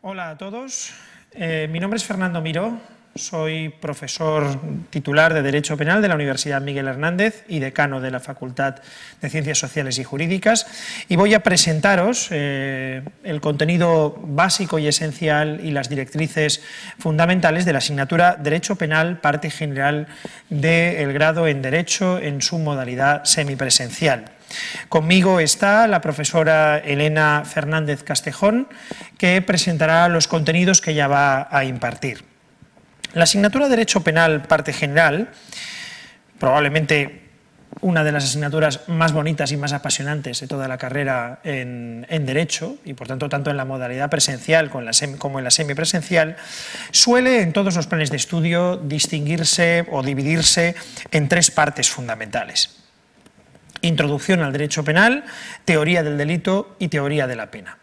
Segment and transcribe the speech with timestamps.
[0.00, 0.94] Hola a todos,
[1.32, 2.80] eh, mi nombre es Fernando Miró,
[3.18, 4.60] soy profesor
[4.90, 8.76] titular de Derecho Penal de la Universidad Miguel Hernández y decano de la Facultad
[9.20, 10.66] de Ciencias Sociales y Jurídicas
[11.08, 16.62] y voy a presentaros eh, el contenido básico y esencial y las directrices
[16.98, 20.06] fundamentales de la asignatura Derecho Penal, parte general
[20.48, 24.32] del grado en Derecho en su modalidad semipresencial.
[24.88, 28.68] Conmigo está la profesora Elena Fernández Castejón,
[29.18, 32.27] que presentará los contenidos que ella va a impartir.
[33.14, 35.30] La asignatura de Derecho Penal, parte general,
[36.38, 37.22] probablemente
[37.80, 42.76] una de las asignaturas más bonitas y más apasionantes de toda la carrera en, Derecho,
[42.84, 46.36] y por tanto tanto en la modalidad presencial como en la semipresencial,
[46.90, 50.74] suele en todos los planes de estudio distinguirse o dividirse
[51.10, 52.76] en tres partes fundamentales.
[53.80, 55.24] Introducción al derecho penal,
[55.64, 57.78] teoría del delito y teoría de la pena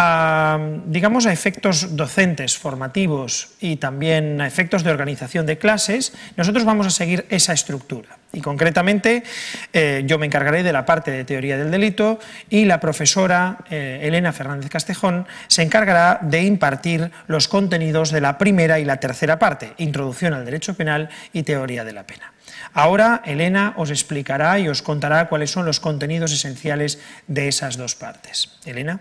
[0.00, 6.64] a, digamos, a efectos docentes, formativos y también a efectos de organización de clases, nosotros
[6.64, 8.16] vamos a seguir esa estructura.
[8.32, 9.24] Y concretamente
[9.72, 13.98] eh, yo me encargaré de la parte de teoría del delito y la profesora eh,
[14.02, 19.40] Elena Fernández Castejón se encargará de impartir los contenidos de la primera y la tercera
[19.40, 22.32] parte, introducción al derecho penal y teoría de la pena.
[22.72, 27.96] Ahora Elena os explicará y os contará cuáles son los contenidos esenciales de esas dos
[27.96, 28.58] partes.
[28.64, 29.00] Elena.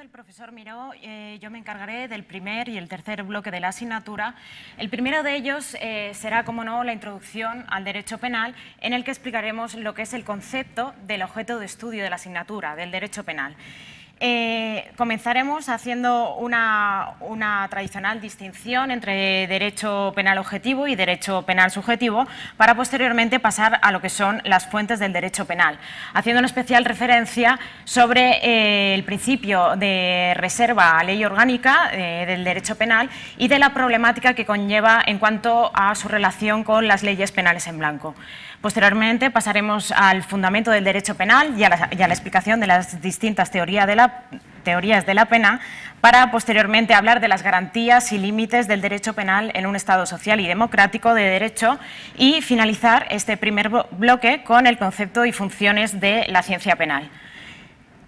[0.00, 3.68] El profesor Miró, eh, yo me encargaré del primer y el tercer bloque de la
[3.68, 4.34] asignatura.
[4.76, 9.04] El primero de ellos eh, será, como no, la introducción al derecho penal, en el
[9.04, 12.90] que explicaremos lo que es el concepto del objeto de estudio de la asignatura, del
[12.90, 13.54] derecho penal.
[14.26, 17.14] Eh, comenzaremos haciendo una,
[17.68, 22.26] tradicional distinción entre derecho penal objetivo y derecho penal subjetivo
[22.56, 25.78] para posteriormente pasar a lo que son las fuentes del derecho penal,
[26.14, 32.44] haciendo una especial referencia sobre eh, el principio de reserva a ley orgánica eh, del
[32.44, 37.02] derecho penal y de la problemática que conlleva en cuanto a su relación con las
[37.02, 38.14] leyes penales en blanco.
[38.64, 43.86] Posteriormente pasaremos al fundamento del derecho penal y a la, explicación de las distintas teorías
[43.86, 44.22] de, la,
[44.62, 45.60] teorías de la pena
[46.00, 50.40] para posteriormente hablar de las garantías y límites del derecho penal en un Estado social
[50.40, 51.78] y democrático de derecho
[52.16, 57.10] y finalizar este primer bloque con el concepto y funciones de la ciencia penal.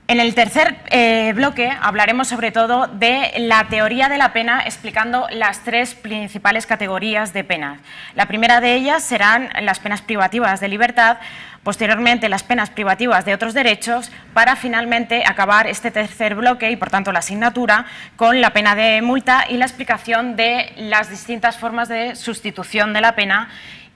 [0.08, 5.26] En el tercer eh, bloque hablaremos sobre todo de la teoría de la pena explicando
[5.32, 7.80] las tres principales categorías de penas.
[8.14, 11.16] La primera de ellas serán las penas privativas de libertad,
[11.64, 16.90] posteriormente las penas privativas de otros derechos, para finalmente acabar este tercer bloque y por
[16.90, 21.88] tanto la asignatura con la pena de multa y la explicación de las distintas formas
[21.88, 23.48] de sustitución de la pena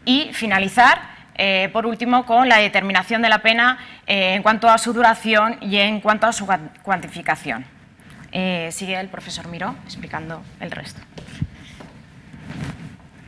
[0.05, 3.79] y finalizar eh, por último, con la determinación de la pena
[4.11, 6.45] eh, en cuanto a su duración y en cuanto a su
[6.83, 7.65] cuantificación.
[8.33, 11.01] Eh, sigue el profesor Miró explicando el resto.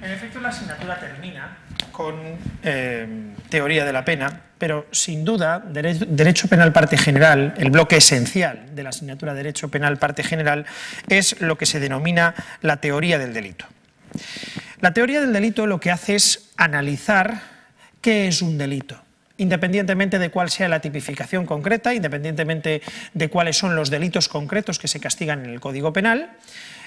[0.02, 1.56] En efecto, la asignatura termina
[1.92, 2.16] con
[3.48, 8.82] teoría de la pena, pero sin duda, Derecho Penal Parte General, el bloque esencial de
[8.82, 10.66] la asignatura Derecho Penal Parte General,
[11.06, 13.66] es lo que se denomina la teoría del delito.
[14.80, 17.40] La teoría del delito lo que hace es analizar
[18.00, 19.01] qué es un delito
[19.42, 22.80] independientemente de cuál sea la tipificación concreta, independientemente
[23.12, 26.36] de cuáles son los delitos concretos que se castigan en el Código Penal,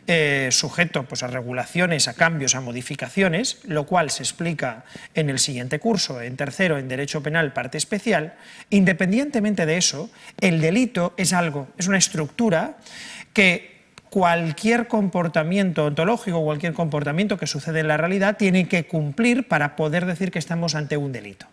[0.08, 4.86] eh, sujeto pues, a regulaciones, a cambios, a modificaciones, lo cual se explica
[5.16, 8.36] en el siguiente curso, en tercero, en Derecho Penal, parte especial.
[8.70, 12.78] Independientemente de eso, el delito es algo, es una estructura
[13.34, 13.76] que
[14.10, 20.06] cualquier comportamiento ontológico, cualquier comportamiento que sucede en la realidad tiene que cumplir para poder
[20.06, 21.48] decir que estamos ante un delito.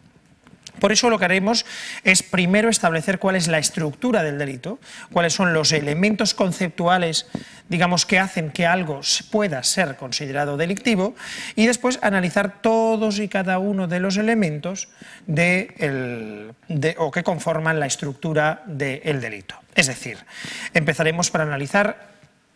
[0.79, 1.65] Por eso lo que haremos
[2.05, 4.79] es primero establecer cuál es la estructura del delito,
[5.13, 7.27] cuáles son los elementos conceptuales,
[7.69, 11.15] digamos, que hacen que algo pueda ser considerado delictivo
[11.57, 14.89] y después analizar todos y cada uno de los elementos
[15.27, 16.53] de
[16.99, 19.57] o que conforman la estructura del delito.
[19.75, 20.19] Es decir,
[20.75, 22.12] empezaremos por analizar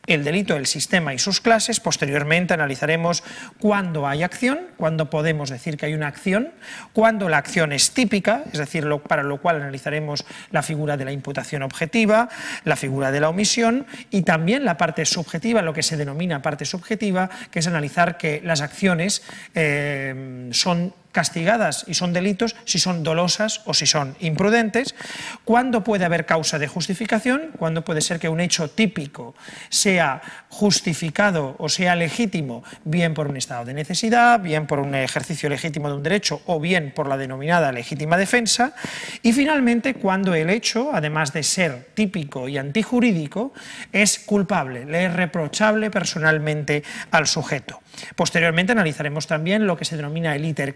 [0.06, 1.81] el delito, el sistema y sus clases.
[1.81, 3.23] Posteriormente analizaremos
[3.58, 6.50] cuándo hay acción, cuándo podemos decir que hay una acción,
[6.93, 11.12] cuándo la acción es típica, es decir, para lo cual analizaremos la figura de la
[11.12, 12.29] imputación objetiva,
[12.64, 16.64] la figura de la omisión y también la parte subjetiva, lo que se denomina parte
[16.64, 19.23] subjetiva, que es analizar que las acciones
[19.55, 24.94] eh, son castigadas y son delitos si son dolosas o si son imprudentes,
[25.46, 29.34] cuándo puede haber causa de justificación, cuándo puede ser que un hecho típico
[29.70, 30.20] sea
[30.50, 35.88] justificado o sea legítimo, bien por un estado de necesidad, bien por un ejercicio legítimo
[35.88, 38.74] de un derecho o bien por la denominada legítima defensa,
[39.22, 43.54] y finalmente cuando el hecho, además de ser típico y antijurídico,
[43.90, 47.80] es culpable, le es reprochable personalmente al sujeto.
[48.14, 50.74] Posteriormente analizaremos también lo que se denomina el iter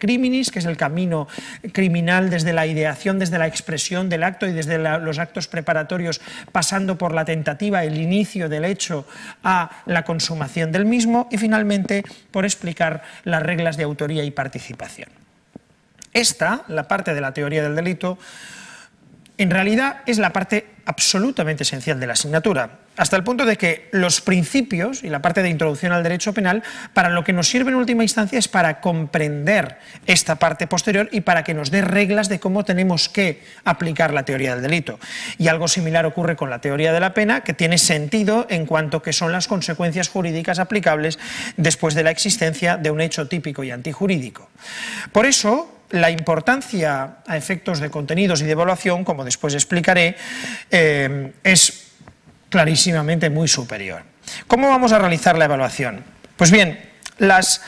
[0.51, 1.29] que es el camino
[1.73, 6.21] criminal desde la ideación, desde la expresión del acto y desde los actos preparatorios,
[6.53, 9.07] pasando por la tentativa, el inicio del hecho
[9.43, 15.09] a la consumación del mismo y finalmente por explicar las reglas de autoría y participación.
[16.13, 18.19] Esta, la parte de la teoría del delito,
[19.39, 23.89] en realidad es la parte absolutamente esencial de la asignatura, hasta el punto de que
[23.93, 26.63] los principios y la parte de introducción al derecho penal,
[26.93, 31.23] para lo que nos sirve en última instancia es para comprender esta parte posterior y
[31.23, 34.99] para que nos dé reglas de cómo tenemos que aplicar la teoría del delito.
[35.39, 39.01] Y algo similar ocurre con la teoría de la pena, que tiene sentido en cuanto
[39.01, 41.19] que son las consecuencias jurídicas aplicables
[41.57, 44.51] después de la existencia de un hecho típico y antijurídico.
[45.13, 50.17] Por eso, la importancia a efectos de contenidos y de evaluación, como después explicaré,
[50.71, 51.93] eh, es
[52.49, 54.03] clarísimamente muy superior.
[54.47, 56.05] ¿Cómo vamos a realizar la evaluación?
[56.37, 56.79] Pues bien,
[57.19, 57.63] las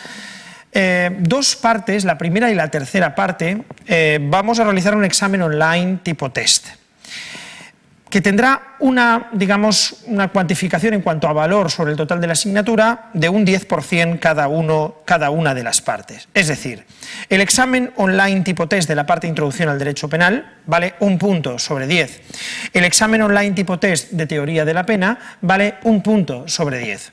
[0.72, 5.42] eh, dos partes, la primera y la tercera parte, eh, vamos a realizar un examen
[5.42, 6.81] online tipo test
[8.12, 12.34] que tendrá una, digamos, una cuantificación en cuanto a valor sobre el total de la
[12.34, 16.28] asignatura de un 10% cada, uno, cada una de las partes.
[16.34, 16.84] Es decir,
[17.30, 21.16] el examen online tipo test de la parte de introducción al derecho penal vale un
[21.16, 22.20] punto sobre 10.
[22.74, 27.12] El examen online tipo test de teoría de la pena vale un punto sobre 10.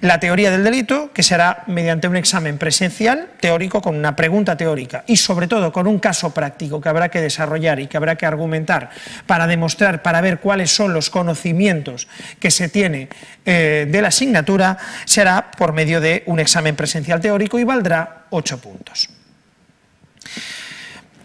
[0.00, 4.56] La teoría del delito, que se hará mediante un examen presencial, teórico, con una pregunta
[4.56, 8.16] teórica y sobre todo con un caso práctico que habrá que desarrollar y que habrá
[8.16, 8.90] que argumentar
[9.26, 12.08] para demostrar, para ver cuáles son los conocimientos
[12.40, 13.08] que se tiene
[13.44, 18.26] eh, de la asignatura, se hará por medio de un examen presencial teórico y valdrá
[18.30, 19.08] 8 puntos.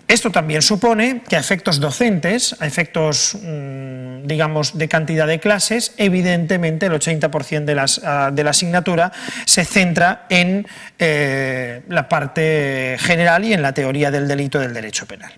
[0.07, 5.93] Esto también supone que a efectos docentes, a efectos, mm, digamos, de cantidad de clases,
[5.97, 9.11] evidentemente el 80% de, ah, de, la asignatura
[9.43, 10.65] se centra en
[10.97, 15.33] eh, la parte general y en la teoría del delito del derecho penal.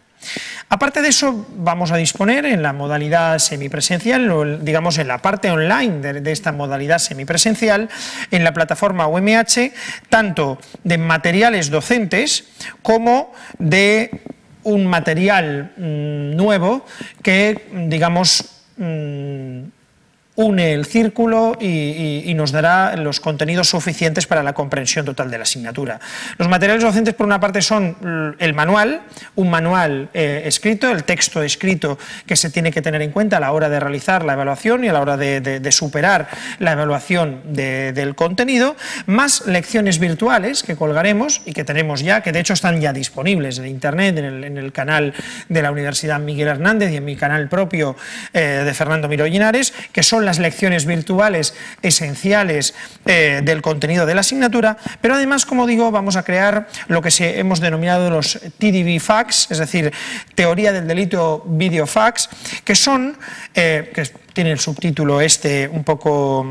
[0.68, 6.00] Aparte de eso, vamos a disponer en la modalidad semipresencial, digamos en la parte online
[6.00, 7.89] de, de, esta modalidad semipresencial,
[8.30, 9.71] en la plataforma UMH,
[10.10, 12.44] tanto de materiales docentes
[12.83, 14.12] como de
[14.63, 16.85] un material mm, nuevo
[17.21, 19.79] que, digamos, mm,
[20.39, 25.44] une el círculo y, nos dará los contenidos suficientes para la comprensión total de la
[25.44, 26.00] asignatura.
[26.38, 29.01] Los materiales docentes, por una parte, son el manual,
[29.36, 33.39] un manual eh, escrito, el texto escrito que se tiene que tener en cuenta a
[33.41, 38.15] la hora de realizar la evaluación y a la hora de, superar la evaluación del
[38.15, 38.77] contenido,
[39.07, 43.59] más lecciones virtuales que colgaremos y que tenemos ya, que de hecho están ya disponibles
[43.59, 45.13] en Internet, en el, canal
[45.50, 47.97] de la Universidad Miguel Hernández y en mi canal propio
[48.33, 49.25] eh, de Fernando Miro
[49.92, 52.76] que son las lecciones virtuales esenciales
[53.08, 57.10] eh, del contenido de la asignatura, pero además, como digo, vamos a crear lo que
[57.40, 59.92] hemos denominado los TDV Facts, es decir,
[60.36, 62.30] teoría del delito video facts,
[62.64, 63.18] que son,
[63.56, 64.04] eh, que
[64.34, 66.45] tiene el subtítulo este un poco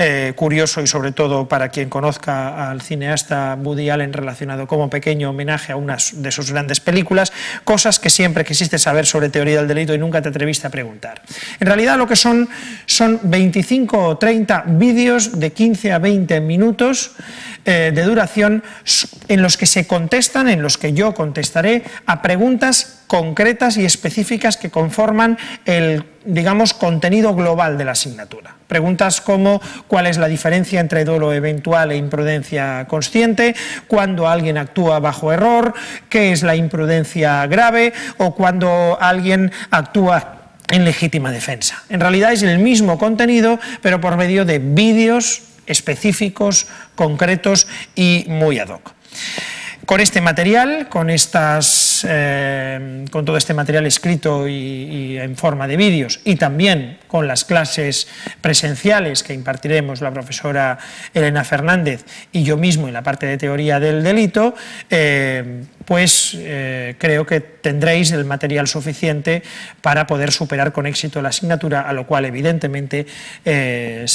[0.00, 5.30] eh, curioso y sobre todo para quien conozca al cineasta Woody Allen relacionado como pequeño
[5.30, 7.32] homenaje a una de sus grandes películas,
[7.64, 11.20] cosas que siempre quisiste saber sobre teoría del delito y nunca te atreviste a preguntar.
[11.58, 12.48] En realidad lo que son
[12.86, 17.12] son 25 o 30 vídeos de 15 a 20 minutos
[17.64, 18.62] eh, de duración
[19.26, 24.56] en los que se contestan, en los que yo contestaré a preguntas concretas y específicas
[24.56, 28.54] que conforman el, digamos, contenido global de la asignatura.
[28.68, 33.56] Preguntas como cuál es la diferencia entre dolo eventual e imprudencia consciente,
[33.88, 35.74] cuándo alguien actúa bajo error,
[36.08, 41.82] qué es la imprudencia grave o cuando alguien actúa en legítima defensa.
[41.88, 48.58] En realidad es el mismo contenido, pero por medio de vídeos específicos, concretos y muy
[48.58, 48.92] ad hoc.
[49.86, 55.76] Con este material, con estas eh, con todo este material escrito y, en forma de
[55.76, 58.08] vídeos y también con las clases
[58.40, 60.78] presenciales que impartiremos la profesora
[61.14, 64.54] Elena Fernández y yo mismo en la parte de teoría del delito,
[64.90, 69.42] eh, pues eh, creo que tendréis el material suficiente
[69.80, 73.06] para poder superar con éxito la asignatura, a lo cual evidentemente
[73.44, 74.06] se,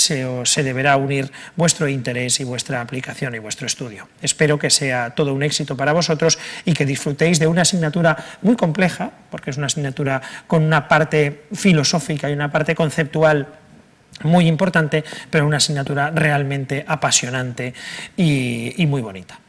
[0.43, 4.07] se deberá unir vuestro interés y vuestra aplicación y vuestro estudio.
[4.21, 8.56] Espero que sea todo un éxito para vosotros y que disfrutéis de una asignatura muy
[8.56, 13.48] compleja, porque es una asignatura con una parte filosófica y una parte conceptual
[14.24, 17.74] muy importante, pero una asignatura realmente apasionante
[18.15, 19.39] y, y muy bonita.